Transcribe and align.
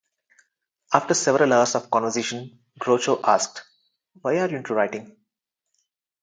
After 0.91 1.13
several 1.13 1.53
hours 1.53 1.75
of 1.75 1.91
conversation 1.91 2.57
Groucho 2.79 3.19
asked 3.23 3.61
Why 4.23 4.39
aren't 4.39 4.67
you 4.67 4.75
writing? 4.75 5.15